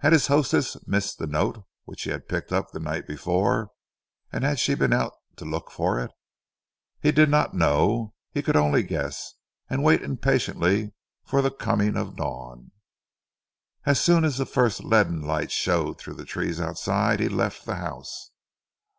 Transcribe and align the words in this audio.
Had 0.00 0.12
his 0.12 0.26
hostess 0.26 0.76
missed 0.86 1.18
the 1.18 1.26
note 1.26 1.64
which 1.86 2.02
he 2.02 2.10
had 2.10 2.28
picked 2.28 2.52
up 2.52 2.70
the 2.72 2.78
night 2.78 3.06
before, 3.06 3.70
and 4.30 4.44
had 4.44 4.58
she 4.58 4.74
been 4.74 4.92
out 4.92 5.14
to 5.36 5.46
look 5.46 5.70
for 5.70 5.98
it? 5.98 6.10
He 7.00 7.10
did 7.12 7.30
not 7.30 7.54
know, 7.54 8.12
he 8.30 8.42
could 8.42 8.56
only 8.56 8.82
guess, 8.82 9.32
and 9.70 9.82
wait 9.82 10.02
impatiently 10.02 10.92
for 11.24 11.40
the 11.40 11.50
coming 11.50 11.96
of 11.96 12.14
dawn. 12.14 12.72
As 13.86 13.98
soon 13.98 14.22
as 14.22 14.36
the 14.36 14.44
first 14.44 14.84
leaden 14.84 15.22
light 15.22 15.50
showed 15.50 15.98
through 15.98 16.16
the 16.16 16.26
trees 16.26 16.60
outside 16.60 17.18
he 17.18 17.30
left 17.30 17.64
the 17.64 17.76
house. 17.76 18.32